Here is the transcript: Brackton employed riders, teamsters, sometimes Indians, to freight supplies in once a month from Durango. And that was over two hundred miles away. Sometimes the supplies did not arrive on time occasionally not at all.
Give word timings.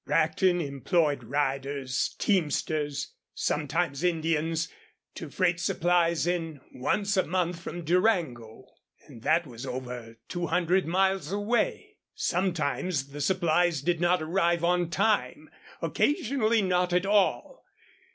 Brackton 0.03 0.61
employed 0.61 1.23
riders, 1.25 2.15
teamsters, 2.17 3.13
sometimes 3.35 4.03
Indians, 4.03 4.67
to 5.13 5.29
freight 5.29 5.59
supplies 5.59 6.25
in 6.25 6.59
once 6.73 7.17
a 7.17 7.27
month 7.27 7.59
from 7.59 7.85
Durango. 7.85 8.65
And 9.05 9.21
that 9.21 9.45
was 9.45 9.63
over 9.63 10.17
two 10.27 10.47
hundred 10.47 10.87
miles 10.87 11.31
away. 11.31 11.97
Sometimes 12.15 13.09
the 13.09 13.21
supplies 13.21 13.83
did 13.83 14.01
not 14.01 14.23
arrive 14.23 14.63
on 14.63 14.89
time 14.89 15.51
occasionally 15.83 16.63
not 16.63 16.93
at 16.93 17.05
all. 17.05 17.63